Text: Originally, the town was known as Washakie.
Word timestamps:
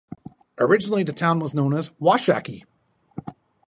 Originally, 0.57 1.03
the 1.03 1.13
town 1.13 1.37
was 1.37 1.53
known 1.53 1.75
as 1.75 1.89
Washakie. 2.01 2.63